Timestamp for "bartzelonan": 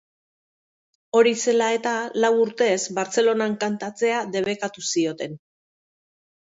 3.01-3.57